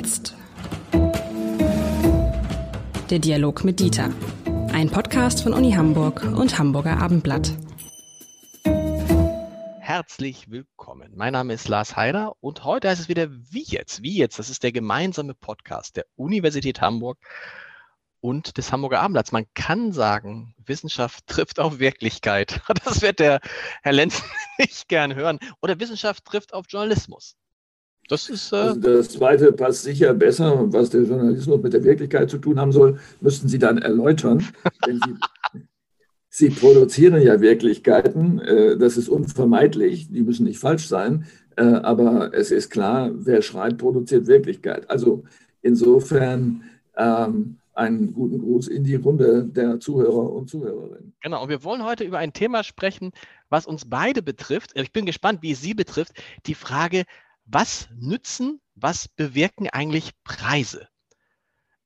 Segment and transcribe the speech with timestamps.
[0.00, 0.34] jetzt?
[3.10, 4.08] Der Dialog mit Dieter.
[4.72, 7.52] Ein Podcast von Uni Hamburg und Hamburger Abendblatt.
[9.78, 11.12] Herzlich willkommen.
[11.16, 14.02] Mein Name ist Lars Heider und heute heißt es wieder Wie jetzt?
[14.02, 14.38] Wie jetzt?
[14.38, 17.18] Das ist der gemeinsame Podcast der Universität Hamburg
[18.20, 19.32] und des Hamburger Abendblatts.
[19.32, 22.62] Man kann sagen, Wissenschaft trifft auf Wirklichkeit.
[22.86, 23.40] Das wird der
[23.82, 24.22] Herr Lenz
[24.58, 25.38] nicht gern hören.
[25.60, 27.36] Oder Wissenschaft trifft auf Journalismus.
[28.10, 28.52] Das ist.
[28.52, 30.70] Äh also das zweite passt sicher besser.
[30.72, 34.44] Was der Journalismus mit der Wirklichkeit zu tun haben soll, müssten Sie dann erläutern.
[34.86, 35.60] Denn Sie,
[36.28, 38.40] Sie produzieren ja Wirklichkeiten.
[38.40, 40.08] Äh, das ist unvermeidlich.
[40.10, 41.24] Die müssen nicht falsch sein.
[41.56, 44.90] Äh, aber es ist klar, wer schreibt, produziert Wirklichkeit.
[44.90, 45.24] Also
[45.62, 46.64] insofern.
[46.96, 51.14] Ähm, einen guten Gruß in die Runde der Zuhörer und Zuhörerinnen.
[51.22, 53.12] Genau, und wir wollen heute über ein Thema sprechen,
[53.48, 54.72] was uns beide betrifft.
[54.74, 56.12] Ich bin gespannt, wie es Sie betrifft.
[56.46, 57.04] Die Frage,
[57.50, 60.88] was nützen, was bewirken eigentlich Preise?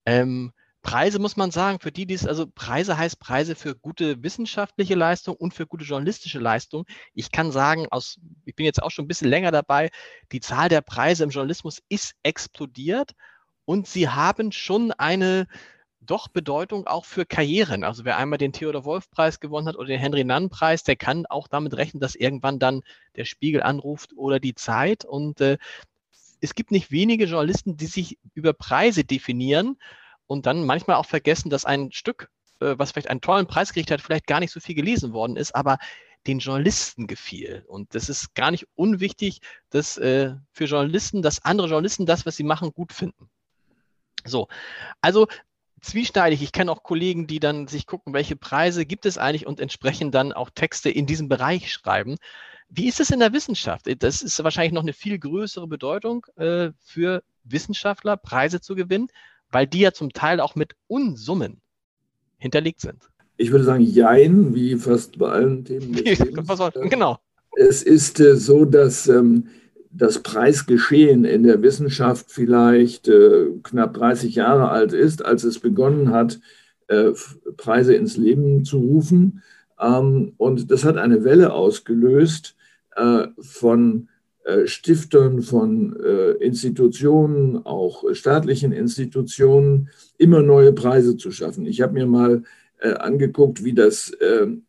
[0.07, 4.23] Ähm, Preise muss man sagen, für die, die es, also Preise heißt Preise für gute
[4.23, 6.85] wissenschaftliche Leistung und für gute journalistische Leistung.
[7.15, 9.91] Ich kann sagen, aus, ich bin jetzt auch schon ein bisschen länger dabei,
[10.31, 13.13] die Zahl der Preise im Journalismus ist explodiert
[13.65, 15.49] und sie haben schon eine
[16.07, 17.85] doch Bedeutung auch für Karrieren.
[17.85, 20.97] Also wer einmal den Theodor Wolf Preis gewonnen hat oder den Henry Nann Preis, der
[20.97, 22.83] kann auch damit rechnen, dass irgendwann dann
[23.17, 25.05] der Spiegel anruft oder die Zeit.
[25.05, 25.59] Und äh,
[26.41, 29.79] es gibt nicht wenige Journalisten, die sich über Preise definieren
[30.27, 33.91] und dann manchmal auch vergessen, dass ein Stück, äh, was vielleicht einen tollen Preis gekriegt
[33.91, 35.79] hat, vielleicht gar nicht so viel gelesen worden ist, aber
[36.27, 37.65] den Journalisten gefiel.
[37.67, 42.37] Und das ist gar nicht unwichtig, dass äh, für Journalisten, dass andere Journalisten das, was
[42.37, 43.29] sie machen, gut finden.
[44.25, 44.49] So,
[45.01, 45.29] also
[45.85, 46.43] zwieschneidig.
[46.43, 50.15] Ich kenne auch Kollegen, die dann sich gucken, welche Preise gibt es eigentlich und entsprechend
[50.15, 52.17] dann auch Texte in diesem Bereich schreiben.
[52.69, 53.87] Wie ist es in der Wissenschaft?
[54.03, 59.09] Das ist wahrscheinlich noch eine viel größere Bedeutung äh, für Wissenschaftler, Preise zu gewinnen,
[59.51, 61.61] weil die ja zum Teil auch mit Unsummen
[62.39, 63.09] hinterlegt sind.
[63.37, 65.93] Ich würde sagen, jein, wie fast bei allen Themen.
[66.91, 67.19] genau.
[67.57, 69.49] Es ist äh, so, dass ähm,
[69.97, 76.11] das Preisgeschehen in der Wissenschaft vielleicht äh, knapp 30 Jahre alt ist, als es begonnen
[76.11, 76.41] hat,
[76.89, 77.13] äh,
[77.57, 79.43] Preise ins Leben zu rufen.
[79.81, 82.57] Ähm, und das hat eine Welle ausgelöst
[82.97, 84.09] äh, von
[84.45, 91.67] äh, Stiftern, von äh, Institutionen, auch staatlichen Institutionen, immer neue Preise zu schaffen.
[91.67, 92.43] Ich habe mir mal
[92.79, 94.13] äh, angeguckt, wie das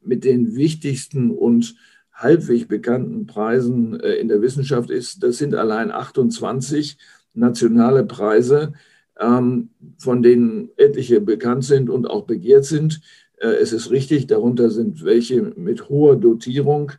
[0.02, 1.76] mit den wichtigsten und
[2.16, 5.22] halbwegs bekannten Preisen äh, in der Wissenschaft ist.
[5.22, 6.98] Das sind allein 28
[7.34, 8.74] nationale Preise,
[9.20, 13.02] ähm, von denen etliche bekannt sind und auch begehrt sind.
[13.38, 16.94] Äh, es ist richtig, darunter sind welche mit hoher Dotierung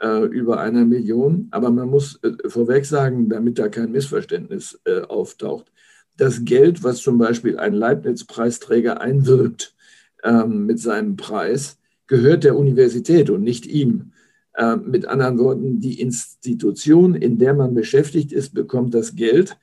[0.00, 1.48] äh, über einer Million.
[1.50, 2.18] Aber man muss
[2.48, 5.70] vorweg sagen, damit da kein Missverständnis auftaucht,
[6.16, 9.74] das Geld, was zum Beispiel ein Leibniz-Preisträger einwirbt
[10.22, 14.12] ähm, mit seinem Preis, gehört der Universität und nicht ihm.
[14.54, 19.56] Äh, mit anderen Worten, die Institution, in der man beschäftigt ist, bekommt das Geld.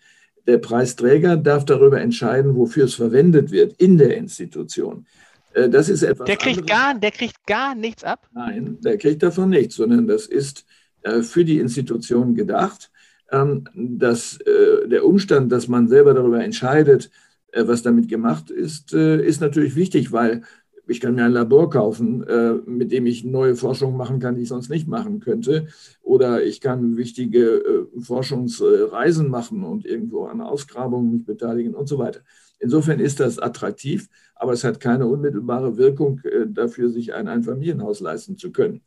[0.48, 5.06] Der Preisträger darf darüber entscheiden, wofür es verwendet wird in der Institution.
[5.54, 6.26] Äh, das ist etwas.
[6.26, 8.28] Der kriegt, gar, der kriegt gar nichts ab?
[8.34, 10.66] Nein, der kriegt davon nichts, sondern das ist
[11.04, 12.92] äh, für die Institution gedacht.
[13.32, 17.12] Ähm, dass der Umstand, dass man selber darüber entscheidet,
[17.54, 20.42] was damit gemacht ist, ist natürlich wichtig, weil
[20.90, 24.42] ich kann mir ein Labor kaufen, äh, mit dem ich neue Forschung machen kann, die
[24.42, 25.68] ich sonst nicht machen könnte.
[26.02, 32.00] Oder ich kann wichtige äh, Forschungsreisen machen und irgendwo an Ausgrabungen mich beteiligen und so
[32.00, 32.22] weiter.
[32.60, 38.00] Insofern ist das attraktiv, aber es hat keine unmittelbare Wirkung äh, dafür, sich ein Einfamilienhaus
[38.00, 38.82] leisten zu können.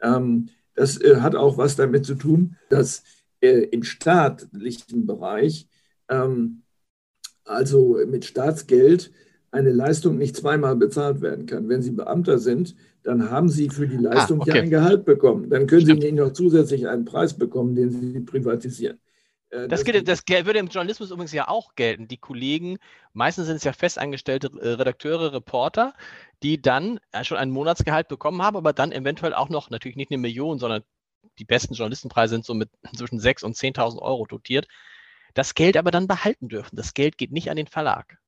[0.00, 3.02] Ähm, das hat auch was damit zu tun, dass
[3.40, 5.68] im staatlichen Bereich,
[6.10, 6.64] ähm,
[7.44, 9.10] also mit Staatsgeld,
[9.56, 11.68] eine Leistung nicht zweimal bezahlt werden kann.
[11.68, 14.56] Wenn Sie Beamter sind, dann haben Sie für die ah, Leistung ah, okay.
[14.56, 15.50] ja ein Gehalt bekommen.
[15.50, 16.02] Dann können Stimmt.
[16.02, 18.98] Sie nicht noch zusätzlich einen Preis bekommen, den Sie privatisieren.
[19.50, 22.08] Äh, das, das, das, würde im Journalismus übrigens ja auch gelten.
[22.08, 22.78] Die Kollegen,
[23.12, 25.94] meistens sind es ja festangestellte äh, Redakteure, Reporter,
[26.42, 30.10] die dann äh, schon ein Monatsgehalt bekommen haben, aber dann eventuell auch noch, natürlich nicht
[30.10, 30.82] eine Million, sondern
[31.38, 34.68] die besten Journalistenpreise sind so mit zwischen 6.000 und 10.000 Euro dotiert.
[35.34, 36.76] Das Geld aber dann behalten dürfen.
[36.76, 38.18] Das Geld geht nicht an den Verlag.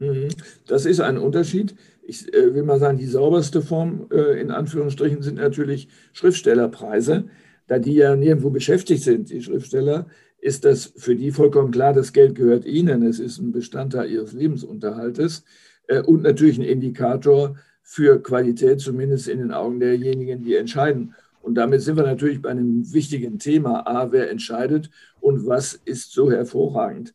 [0.00, 0.28] Mhm.
[0.66, 1.76] Das ist ein Unterschied.
[2.02, 7.26] Ich äh, will mal sagen, die sauberste Form äh, in Anführungsstrichen sind natürlich Schriftstellerpreise.
[7.68, 10.06] Da die ja nirgendwo beschäftigt sind, die Schriftsteller,
[10.40, 13.02] ist das für die vollkommen klar, das Geld gehört ihnen.
[13.02, 15.44] Es ist ein Bestandteil ihres Lebensunterhaltes
[15.86, 21.14] äh, und natürlich ein Indikator für Qualität, zumindest in den Augen derjenigen, die entscheiden.
[21.42, 23.86] Und damit sind wir natürlich bei einem wichtigen Thema.
[23.86, 27.14] A, wer entscheidet und was ist so hervorragend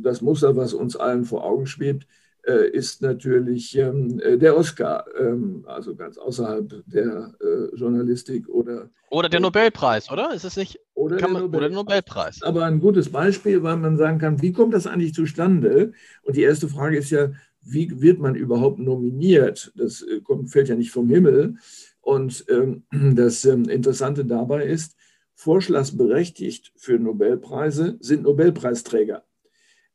[0.00, 2.06] das Muster, was uns allen vor Augen schwebt,
[2.48, 8.88] äh, ist natürlich ähm, äh, der Oscar, ähm, also ganz außerhalb der äh, Journalistik oder.
[9.10, 10.32] Oder der Nobelpreis, oder?
[10.32, 10.80] Ist es nicht?
[10.94, 12.42] Oder, der, man, Nobel oder der Nobelpreis.
[12.42, 15.92] Aber ein gutes Beispiel, weil man sagen kann, wie kommt das eigentlich zustande?
[16.22, 19.72] Und die erste Frage ist ja, wie wird man überhaupt nominiert?
[19.76, 21.56] Das kommt, fällt ja nicht vom Himmel.
[22.00, 22.84] Und ähm,
[23.14, 24.96] das ähm, Interessante dabei ist,
[25.38, 29.22] vorschlagsberechtigt für Nobelpreise sind Nobelpreisträger.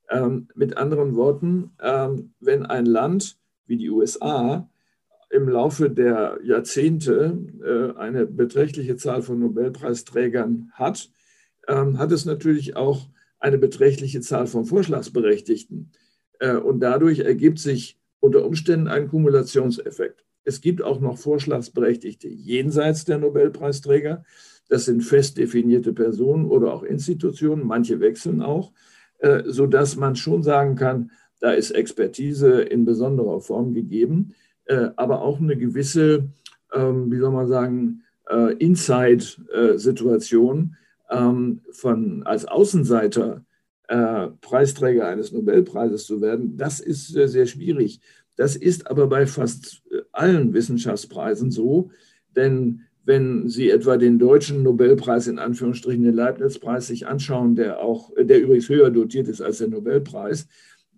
[0.09, 4.69] Ähm, mit anderen Worten, ähm, wenn ein Land wie die USA
[5.29, 11.09] im Laufe der Jahrzehnte äh, eine beträchtliche Zahl von Nobelpreisträgern hat,
[11.67, 15.91] ähm, hat es natürlich auch eine beträchtliche Zahl von Vorschlagsberechtigten.
[16.39, 20.23] Äh, und dadurch ergibt sich unter Umständen ein Kumulationseffekt.
[20.45, 24.23] Es gibt auch noch Vorschlagsberechtigte jenseits der Nobelpreisträger.
[24.69, 27.65] Das sind fest definierte Personen oder auch Institutionen.
[27.65, 28.71] Manche wechseln auch.
[29.23, 35.21] Äh, sodass man schon sagen kann, da ist Expertise in besonderer Form gegeben, äh, aber
[35.21, 36.27] auch eine gewisse,
[36.73, 40.75] ähm, wie soll man sagen, äh, Inside-Situation
[41.09, 43.45] ähm, von als Außenseiter
[44.41, 47.99] Preisträger eines Nobelpreises zu werden, das ist sehr schwierig.
[48.37, 51.91] Das ist aber bei fast allen Wissenschaftspreisen so,
[52.35, 58.11] denn wenn Sie etwa den deutschen Nobelpreis in Anführungsstrichen, den Leibniz-Preis sich anschauen, der auch,
[58.17, 60.47] der übrigens höher dotiert ist als der Nobelpreis,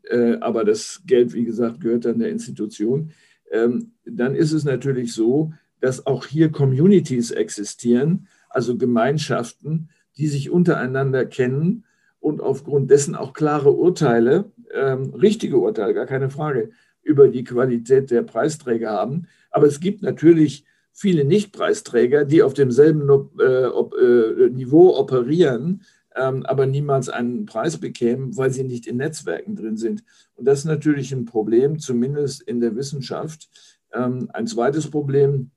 [0.04, 3.12] äh, aber das Geld, wie gesagt, gehört dann der Institution,
[3.52, 10.50] ähm, dann ist es natürlich so, dass auch hier Communities existieren, also Gemeinschaften, die sich
[10.50, 11.86] untereinander kennen
[12.19, 16.69] und aufgrund dessen auch klare Urteile, ähm, richtige Urteile, gar keine Frage,
[17.02, 19.28] über die Qualität der Preisträger haben.
[19.52, 23.09] Aber es gibt natürlich viele Nichtpreisträger, die auf demselben
[23.39, 25.83] äh, äh, Niveau operieren,
[26.15, 30.06] ähm, aber niemals einen Preis bekämen, weil sie nicht in Netzwerken drin sind.
[30.36, 33.50] Und das ist natürlich ein Problem, zumindest in der Wissenschaft.
[33.94, 35.51] Ähm, ein zweites Problem.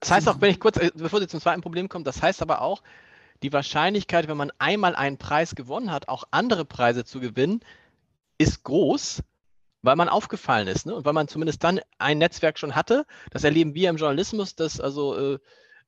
[0.00, 2.42] Das heißt auch, wenn ich kurz, äh, bevor Sie zum zweiten Problem kommen, das heißt
[2.42, 2.82] aber auch,
[3.42, 7.60] die Wahrscheinlichkeit, wenn man einmal einen Preis gewonnen hat, auch andere Preise zu gewinnen,
[8.36, 9.22] ist groß
[9.82, 10.94] weil man aufgefallen ist ne?
[10.94, 13.04] und weil man zumindest dann ein Netzwerk schon hatte.
[13.30, 15.38] Das erleben wir im Journalismus, dass also äh,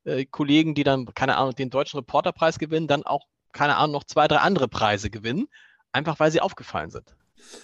[0.04, 4.04] äh, Kollegen, die dann, keine Ahnung, den deutschen Reporterpreis gewinnen, dann auch, keine Ahnung, noch
[4.04, 5.48] zwei, drei andere Preise gewinnen,
[5.92, 7.14] einfach weil sie aufgefallen sind.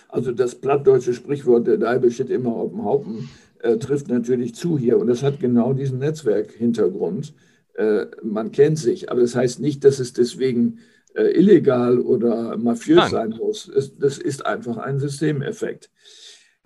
[0.08, 3.28] Also das plattdeutsche Sprichwort, der Deibel steht immer auf dem Haufen,
[3.60, 7.34] äh, trifft natürlich zu hier und das hat genau diesen Netzwerkhintergrund.
[7.74, 10.78] Äh, man kennt sich, aber das heißt nicht, dass es deswegen
[11.22, 13.10] illegal oder mafiös Nein.
[13.10, 13.70] sein muss.
[13.98, 15.90] Das ist einfach ein Systemeffekt.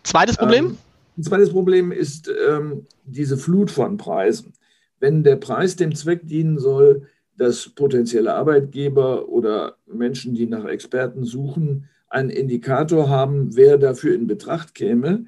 [0.02, 0.66] Zweites Problem?
[0.66, 0.78] Ähm,
[1.18, 4.52] ein zweites Problem ist ähm, diese Flut von Preisen.
[5.00, 11.24] Wenn der Preis dem Zweck dienen soll, dass potenzielle Arbeitgeber oder Menschen, die nach Experten
[11.24, 15.26] suchen, einen Indikator haben, wer dafür in Betracht käme,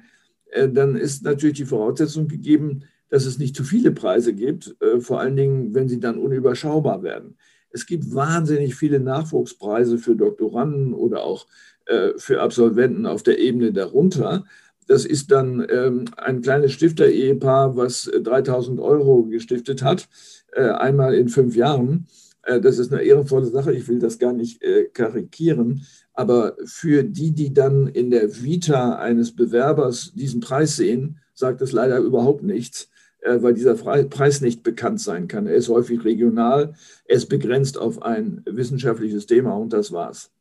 [0.51, 4.99] äh, dann ist natürlich die Voraussetzung gegeben, dass es nicht zu viele Preise gibt, äh,
[4.99, 7.37] vor allen Dingen, wenn sie dann unüberschaubar werden.
[7.71, 11.47] Es gibt wahnsinnig viele Nachwuchspreise für Doktoranden oder auch
[11.85, 14.45] äh, für Absolventen auf der Ebene darunter.
[14.87, 20.07] Das ist dann ähm, ein kleines Stifter-Ehepaar, was 3000 äh, Euro gestiftet hat,
[20.53, 22.07] äh, einmal in fünf Jahren.
[22.43, 24.59] das ist eine ehrenvolle Sache, ich will das gar nicht
[24.93, 25.85] karikieren.
[26.13, 31.71] Aber für die, die dann in der Vita eines Bewerbers diesen Preis sehen, sagt es
[31.71, 32.89] leider überhaupt nichts,
[33.23, 35.47] weil dieser Preis nicht bekannt sein kann.
[35.47, 36.75] Er ist häufig regional,
[37.05, 40.31] er ist begrenzt auf ein wissenschaftliches Thema und das war's.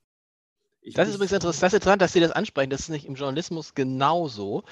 [0.82, 2.70] Ich das ist übrigens interessant, das ist interessant, dass Sie das ansprechen.
[2.70, 4.64] Das ist nicht im Journalismus genauso.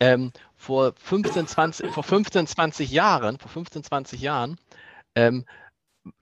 [0.00, 4.58] Ähm, vor, 15, 20, vor 15, 20 Jahren, vor 15, 20 Jahren
[5.14, 5.44] ähm,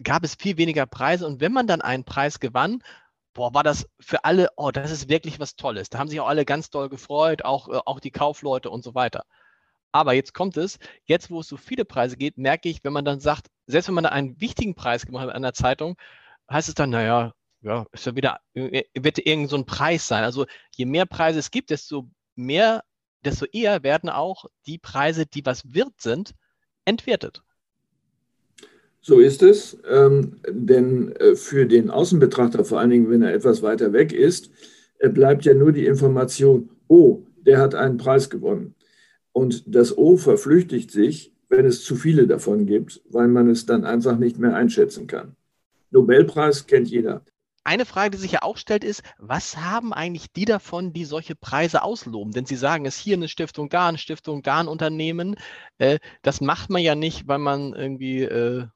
[0.03, 2.83] gab es viel weniger Preise und wenn man dann einen Preis gewann,
[3.33, 5.89] boah, war das für alle, oh, das ist wirklich was Tolles.
[5.89, 8.95] Da haben sich auch alle ganz doll gefreut, auch, äh, auch die Kaufleute und so
[8.95, 9.25] weiter.
[9.93, 13.05] Aber jetzt kommt es, jetzt wo es so viele Preise geht, merke ich, wenn man
[13.05, 15.97] dann sagt, selbst wenn man einen wichtigen Preis gemacht hat in einer Zeitung,
[16.51, 20.25] heißt es dann, naja, ja, ist ja wieder, äh, wird irgend so ein Preis sein.
[20.25, 22.83] Also je mehr Preise es gibt, desto mehr,
[23.25, 26.33] desto eher werden auch die Preise, die was wert sind,
[26.85, 27.43] entwertet.
[29.01, 33.63] So ist es, ähm, denn äh, für den Außenbetrachter, vor allen Dingen, wenn er etwas
[33.63, 34.51] weiter weg ist,
[34.99, 38.77] äh, bleibt ja nur die Information, oh, der hat einen Preis gewonnen.
[39.33, 43.85] Und das O verflüchtigt sich, wenn es zu viele davon gibt, weil man es dann
[43.85, 45.37] einfach nicht mehr einschätzen kann.
[45.91, 47.23] Nobelpreis kennt jeder.
[47.65, 51.37] Eine Frage, die sich ja auch stellt, ist, was haben eigentlich die davon, die solche
[51.37, 52.33] Preise ausloben?
[52.33, 55.37] Denn Sie sagen, es ist hier eine Stiftung, da eine Stiftung, da ein Unternehmen.
[55.79, 58.67] Äh, das macht man ja nicht, weil man irgendwie äh,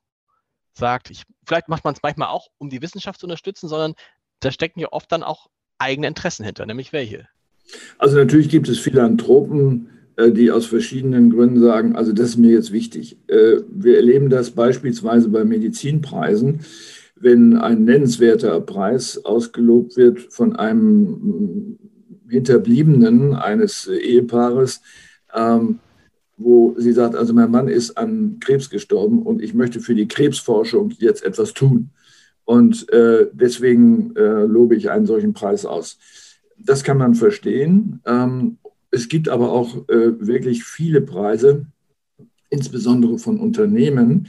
[0.75, 3.94] sagt, ich, vielleicht macht man es manchmal auch, um die Wissenschaft zu unterstützen, sondern
[4.40, 5.48] da stecken ja oft dann auch
[5.78, 7.26] eigene Interessen hinter, nämlich welche?
[7.98, 12.73] Also natürlich gibt es Philanthropen, die aus verschiedenen Gründen sagen, also das ist mir jetzt
[12.73, 13.18] wichtig.
[13.28, 16.61] Äh, wir erleben das beispielsweise bei Medizinpreisen,
[17.16, 21.78] wenn ein nennenswerter Preis ausgelobt wird von einem
[22.28, 24.80] Hinterbliebenen eines Ehepaares,
[25.35, 25.78] ähm,
[26.37, 30.08] wo sie sagt, also mein Mann ist an Krebs gestorben und ich möchte für die
[30.08, 31.90] Krebsforschung jetzt etwas tun.
[32.44, 35.99] Und äh, deswegen äh, lobe ich einen solchen Preis aus.
[36.58, 38.00] Das kann man verstehen.
[38.90, 41.66] Es gibt aber auch äh, wirklich viele Preise,
[42.50, 44.28] insbesondere von Unternehmen,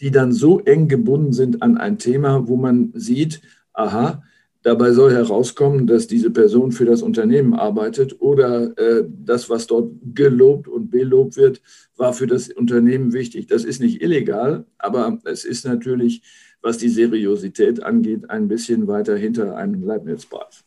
[0.00, 3.40] die dann so eng gebunden sind an ein Thema, wo man sieht,
[3.72, 4.22] aha,
[4.62, 9.90] Dabei soll herauskommen, dass diese Person für das Unternehmen arbeitet oder äh, das, was dort
[10.14, 11.60] gelobt und belobt wird,
[11.96, 13.48] war für das Unternehmen wichtig.
[13.48, 16.22] Das ist nicht illegal, aber es ist natürlich,
[16.62, 20.62] was die Seriosität angeht, ein bisschen weiter hinter einem Leibniz-Preis.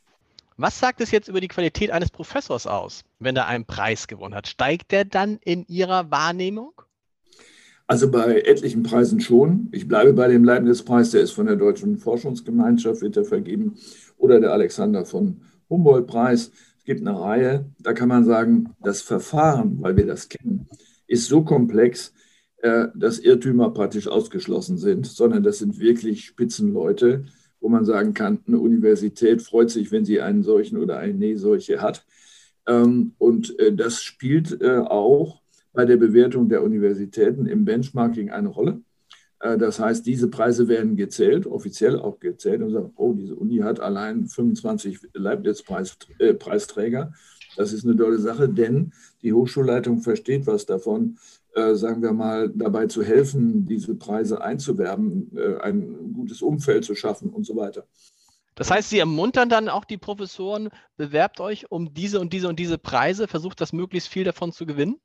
[0.58, 4.34] Was sagt es jetzt über die Qualität eines Professors aus, wenn er einen Preis gewonnen
[4.34, 4.48] hat?
[4.48, 6.72] Steigt der dann in Ihrer Wahrnehmung?
[7.88, 9.68] Also bei etlichen Preisen schon.
[9.74, 13.76] Ich bleibe bei dem Leibniz-Preis, der ist von der Deutschen Forschungsgemeinschaft, wird er vergeben,
[14.18, 16.52] oder der Alexander von Humboldt-Preis.
[16.80, 20.70] Es gibt eine Reihe, da kann man sagen, das Verfahren, weil wir das kennen,
[21.06, 22.14] ist so komplex,
[22.60, 27.26] äh, dass Irrtümer praktisch ausgeschlossen sind, sondern das sind wirklich Spitzenleute,
[27.66, 31.82] wo man sagen kann, eine Universität freut sich, wenn sie einen solchen oder eine Nähseuche
[31.82, 32.06] hat.
[32.68, 35.42] Ähm, und äh, das spielt äh, auch
[35.74, 38.82] bei der Bewertung der Universitäten im Benchmarking eine Rolle.
[39.40, 43.58] Äh, das heißt, diese Preise werden gezählt, offiziell auch gezählt und sagen, oh, diese Uni
[43.58, 47.14] hat allein 25 Leibniz-Preisträger.
[47.58, 48.94] Das ist eine tolle Sache, denn
[49.24, 51.18] die Hochschulleitung versteht was davon,
[51.56, 55.32] sagen wir mal, dabei zu helfen, diese Preise einzuwerben,
[55.62, 57.86] ein gutes Umfeld zu schaffen und so weiter.
[58.56, 62.60] Das heißt, Sie ermuntern dann auch die Professoren, bewerbt euch um diese und diese und
[62.60, 64.98] diese Preise, versucht das möglichst viel davon zu gewinnen?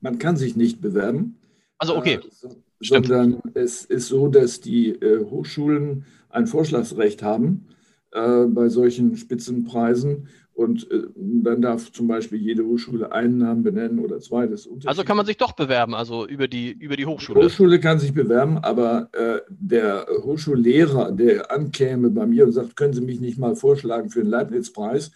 [0.00, 1.38] man kann sich nicht bewerben.
[1.78, 2.20] Also okay.
[2.42, 2.48] Äh,
[2.80, 7.66] sondern es ist so, dass die äh, Hochschulen ein Vorschlagsrecht haben
[8.12, 10.28] äh, bei solchen Spitzenpreisen.
[10.56, 14.46] Und äh, dann darf zum Beispiel jede Hochschule einen Namen benennen oder zwei.
[14.46, 17.40] Das also kann man sich doch bewerben, also über die, über die Hochschule.
[17.40, 22.74] Die Hochschule kann sich bewerben, aber äh, der Hochschullehrer, der ankäme bei mir und sagt,
[22.74, 25.10] können Sie mich nicht mal vorschlagen für einen Leibniz-Preis,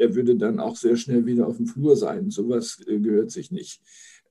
[0.00, 2.30] der würde dann auch sehr schnell wieder auf dem Flur sein.
[2.30, 3.80] Sowas äh, gehört sich nicht.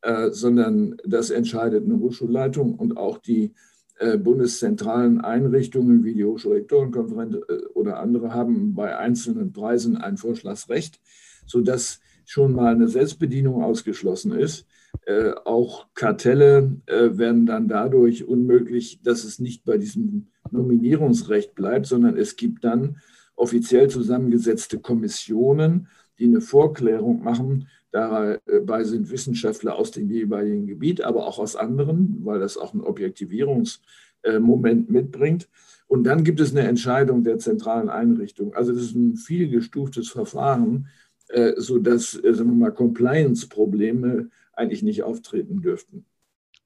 [0.01, 3.68] Äh, sondern das entscheidet eine Hochschulleitung und auch die äh,
[4.17, 10.99] bundeszentralen Einrichtungen wie die Hochschulrektorenkonferenz äh, oder andere haben bei einzelnen Preisen ein Vorschlagsrecht,
[11.45, 14.65] sodass schon mal eine Selbstbedienung ausgeschlossen ist.
[15.05, 21.85] Äh, auch Kartelle äh, werden dann dadurch unmöglich, dass es nicht bei diesem Nominierungsrecht bleibt,
[21.85, 22.97] sondern es gibt dann
[23.35, 25.87] offiziell zusammengesetzte Kommissionen,
[26.19, 32.19] die eine Vorklärung machen, Dabei sind Wissenschaftler aus dem jeweiligen Gebiet, aber auch aus anderen,
[32.23, 35.49] weil das auch ein Objektivierungsmoment mitbringt.
[35.87, 38.53] Und dann gibt es eine Entscheidung der zentralen Einrichtung.
[38.53, 40.87] Also das ist ein viel gestuftes Verfahren,
[41.29, 46.05] äh, sodass, äh, Compliance-Probleme eigentlich nicht auftreten dürften.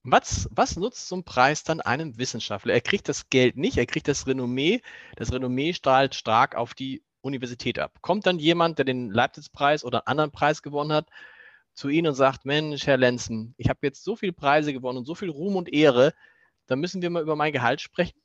[0.04, 2.74] Was, was nutzt so ein Preis dann einem Wissenschaftler?
[2.74, 4.82] Er kriegt das Geld nicht, er kriegt das Renommee.
[5.16, 7.98] Das Renommee strahlt stark auf die Universität ab.
[8.02, 11.08] Kommt dann jemand, der den Leibniz-Preis oder einen anderen Preis gewonnen hat,
[11.74, 15.06] zu Ihnen und sagt, Mensch, Herr Lenzen, ich habe jetzt so viele Preise gewonnen und
[15.06, 16.14] so viel Ruhm und Ehre,
[16.68, 18.20] da müssen wir mal über mein Gehalt sprechen?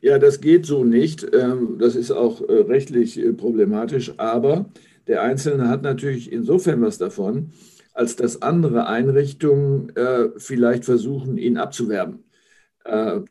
[0.00, 1.26] Ja, das geht so nicht.
[1.32, 4.66] Ähm, das ist auch äh, rechtlich äh, problematisch, aber
[5.06, 7.52] der Einzelne hat natürlich insofern was davon,
[7.94, 12.22] als dass andere Einrichtungen äh, vielleicht versuchen, ihn abzuwerben.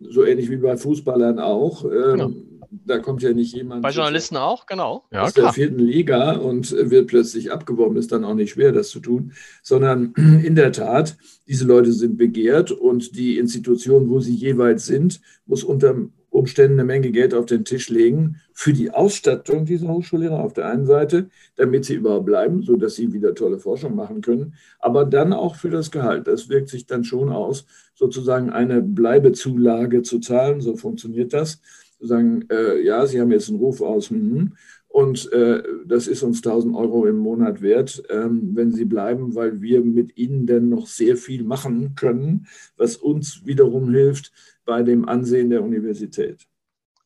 [0.01, 1.85] So ähnlich wie bei Fußballern auch.
[1.85, 2.31] Ähm, genau
[2.69, 3.81] da kommt ja nicht jemand.
[3.81, 5.05] Bei Journalisten auch, genau.
[5.11, 5.47] Ja, aus klar.
[5.47, 9.33] der vierten Liga und wird plötzlich abgeworben, ist dann auch nicht schwer, das zu tun,
[9.63, 11.17] sondern in der Tat,
[11.47, 15.95] diese Leute sind begehrt und die Institution, wo sie jeweils sind, muss unter
[16.35, 20.67] Umständen eine Menge Geld auf den Tisch legen für die Ausstattung dieser Hochschullehrer auf der
[20.67, 25.31] einen Seite, damit sie überhaupt bleiben, sodass sie wieder tolle Forschung machen können, aber dann
[25.33, 26.27] auch für das Gehalt.
[26.27, 31.61] Das wirkt sich dann schon aus, sozusagen eine Bleibezulage zu zahlen, so funktioniert das
[32.05, 34.53] sagen, äh, ja, Sie haben jetzt einen Ruf aus, hm,
[34.95, 39.61] und äh, das ist uns 1000 Euro im Monat wert, ähm, wenn Sie bleiben, weil
[39.61, 42.47] wir mit Ihnen dann noch sehr viel machen können,
[42.77, 44.31] was uns wiederum hilft
[44.63, 46.47] bei dem Ansehen der Universität.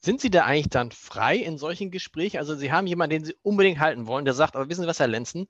[0.02, 2.38] Sind Sie da eigentlich dann frei in solchen Gesprächen?
[2.38, 5.00] Also Sie haben jemanden, den Sie unbedingt halten wollen, der sagt, aber wissen Sie was,
[5.00, 5.48] Herr Lenzen,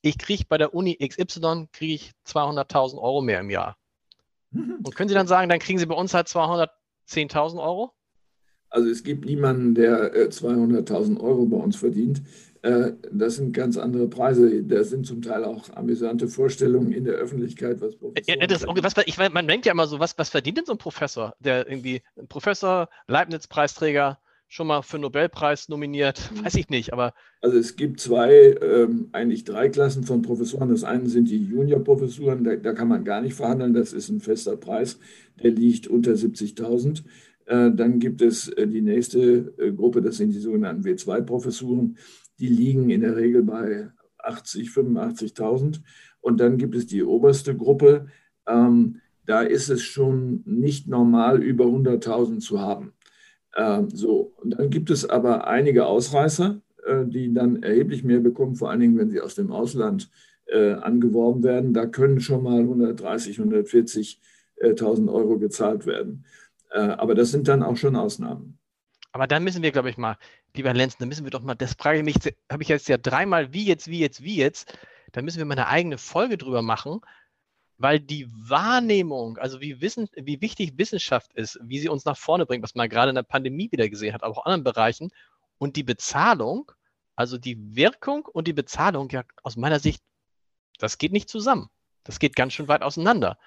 [0.00, 3.76] ich kriege bei der Uni XY kriege ich 200.000 Euro mehr im Jahr.
[4.52, 7.92] Und können Sie dann sagen, dann kriegen Sie bei uns halt 210.000 Euro?
[8.70, 12.22] Also es gibt niemanden, der 200.000 äh, Euro bei uns verdient.
[12.62, 14.62] Äh, das sind ganz andere Preise.
[14.62, 18.94] Da sind zum Teil auch amüsante Vorstellungen in der Öffentlichkeit, was Professoren ja, das, was,
[19.06, 21.34] ich, Man denkt ja immer so, was, was verdient denn so ein Professor?
[21.40, 27.14] Der irgendwie, ein Professor, Leibniz-Preisträger, schon mal für Nobelpreis nominiert, weiß ich nicht, aber.
[27.40, 30.68] Also es gibt zwei, ähm, eigentlich drei Klassen von Professoren.
[30.68, 34.20] Das eine sind die Junior-Professuren, da, da, kann man gar nicht verhandeln, das ist ein
[34.20, 34.98] fester Preis,
[35.42, 37.04] der liegt unter 70.000.
[37.50, 41.96] Äh, dann gibt es äh, die nächste äh, Gruppe, das sind die sogenannten W2-Professuren
[42.38, 45.82] die liegen in der Regel bei 80, 85.000.
[46.22, 48.06] Und dann gibt es die oberste Gruppe,
[48.46, 52.94] ähm, da ist es schon nicht normal, über 100.000 zu haben.
[53.54, 56.62] Ähm, so, und dann gibt es aber einige Ausreißer,
[57.04, 60.10] die dann erheblich mehr bekommen, vor allen Dingen, wenn sie aus dem Ausland
[60.50, 61.74] angeworben werden.
[61.74, 66.24] Da können schon mal 130, 140.000 Euro gezahlt werden.
[66.70, 68.58] Äh, aber das sind dann auch schon Ausnahmen.
[69.12, 70.16] Aber dann müssen wir, glaube ich, mal,
[70.54, 72.16] lieber Lenz, dann müssen wir doch mal, das frage ich mich,
[72.50, 74.78] habe ich jetzt ja dreimal, wie jetzt, wie jetzt, wie jetzt,
[75.12, 77.00] da müssen wir mal eine eigene Folge drüber machen,
[77.76, 82.46] weil die Wahrnehmung, also wie, wissen, wie wichtig Wissenschaft ist, wie sie uns nach vorne
[82.46, 85.10] bringt, was man gerade in der Pandemie wieder gesehen hat, aber auch in anderen Bereichen,
[85.58, 86.70] und die Bezahlung,
[87.16, 90.02] also die Wirkung und die Bezahlung, ja, aus meiner Sicht,
[90.78, 91.68] das geht nicht zusammen.
[92.04, 93.38] Das geht ganz schön weit auseinander.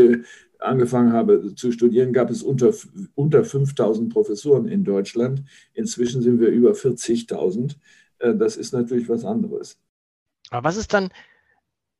[0.59, 2.73] angefangen habe zu studieren, gab es unter,
[3.15, 5.43] unter 5000 Professoren in Deutschland.
[5.75, 7.77] Inzwischen sind wir über 40.000.
[8.19, 9.79] Das ist natürlich was anderes.
[10.51, 11.09] Aber was ist dann,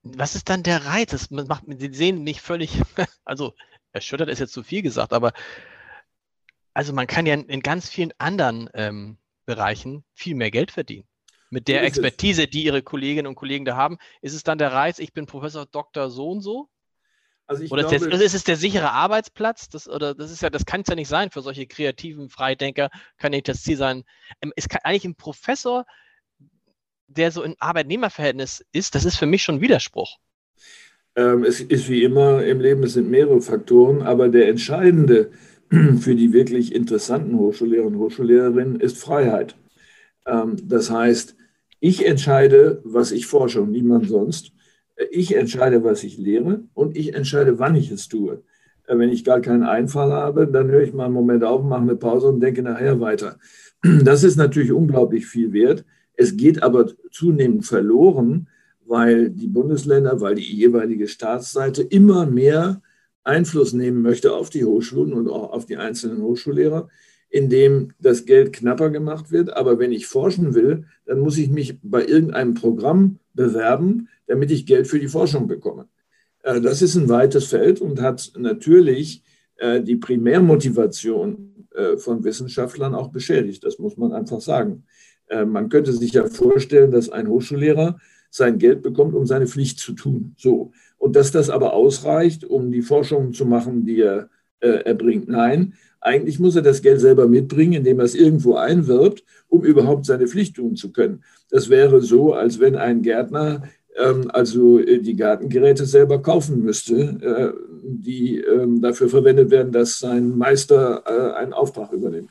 [0.03, 1.11] was ist dann der Reiz?
[1.11, 2.81] Das macht, Sie sehen mich völlig,
[3.25, 3.55] also
[3.93, 5.33] erschüttert ist jetzt zu viel gesagt, aber
[6.75, 11.07] also man kann ja in, in ganz vielen anderen ähm, Bereichen viel mehr Geld verdienen.
[11.51, 15.01] Mit der Expertise, die Ihre Kolleginnen und Kollegen da haben, ist es dann der Reiz,
[15.01, 16.09] ich bin Professor Dr.
[16.09, 16.69] so und so?
[17.49, 19.69] Also oder glaube, ist, der, ist es der sichere Arbeitsplatz?
[19.69, 22.91] Das, oder das ist ja, das kann es ja nicht sein für solche kreativen Freidenker,
[23.19, 24.05] kann nicht das Ziel sein.
[24.41, 25.85] Ähm, es kann eigentlich ein Professor
[27.11, 30.17] der so im Arbeitnehmerverhältnis ist, das ist für mich schon Widerspruch.
[31.17, 35.31] Ähm, es ist wie immer im Leben, es sind mehrere Faktoren, aber der entscheidende
[35.71, 39.57] für die wirklich interessanten Hochschullehrer und Hochschullehrerinnen ist Freiheit.
[40.27, 41.37] Ähm, das heißt,
[41.81, 44.53] ich entscheide, was ich forsche und niemand sonst.
[45.11, 48.43] Ich entscheide, was ich lehre und ich entscheide, wann ich es tue.
[48.87, 51.83] Äh, wenn ich gar keinen Einfall habe, dann höre ich mal einen Moment auf, mache
[51.83, 53.39] eine Pause und denke nachher weiter.
[54.05, 55.87] Das ist natürlich unglaublich viel wert.
[56.21, 58.47] Es geht aber zunehmend verloren,
[58.85, 62.83] weil die Bundesländer, weil die jeweilige Staatsseite immer mehr
[63.25, 66.91] Einfluss nehmen möchte auf die Hochschulen und auch auf die einzelnen Hochschullehrer,
[67.31, 69.57] indem das Geld knapper gemacht wird.
[69.57, 74.67] Aber wenn ich forschen will, dann muss ich mich bei irgendeinem Programm bewerben, damit ich
[74.67, 75.89] Geld für die Forschung bekomme.
[76.43, 79.23] Äh, das ist ein weites Feld und hat natürlich
[79.57, 83.65] äh, die Primärmotivation äh, von Wissenschaftlern auch beschädigt.
[83.65, 84.85] Das muss man einfach sagen.
[85.31, 87.99] Äh, man könnte sich ja vorstellen, dass ein Hochschullehrer
[88.31, 90.35] sein Geld bekommt, um seine Pflicht zu tun.
[90.37, 90.73] So.
[90.99, 94.29] Und dass das aber ausreicht, um die Forschungen zu machen, die er
[94.61, 95.29] äh, erbringt.
[95.29, 100.07] Nein, eigentlich muss er das Geld selber mitbringen, indem er es irgendwo einwirbt, um überhaupt
[100.07, 101.25] seine Pflicht tun zu können.
[101.51, 103.63] Das wäre so, als wenn ein Gärtner
[103.97, 109.99] ähm, also äh, die Gartengeräte selber kaufen müsste, äh, die ähm, dafür verwendet werden, dass
[109.99, 112.31] sein Meister äh, einen Auftrag übernimmt.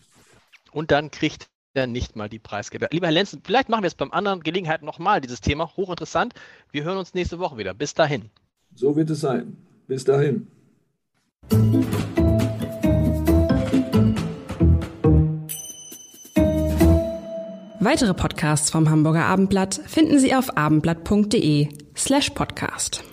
[0.72, 2.88] Und dann kriegt ja nicht mal die Preisgeber.
[2.92, 5.76] Lieber Herr Lenzen, vielleicht machen wir es beim anderen Gelegenheit nochmal, dieses Thema.
[5.76, 6.34] Hochinteressant.
[6.72, 7.74] Wir hören uns nächste Woche wieder.
[7.74, 8.30] Bis dahin.
[8.76, 9.58] So wird es sein.
[9.88, 10.48] Bis dahin.
[17.82, 23.04] Weitere Podcasts vom Hamburger Abendblatt finden Sie auf abendblatt.de slash podcast.